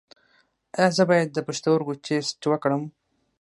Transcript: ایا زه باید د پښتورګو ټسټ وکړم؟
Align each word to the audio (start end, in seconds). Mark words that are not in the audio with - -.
ایا 0.77 0.87
زه 0.97 1.03
باید 1.09 1.29
د 1.33 1.37
پښتورګو 1.47 1.93
ټسټ 2.05 2.41
وکړم؟ 2.47 2.83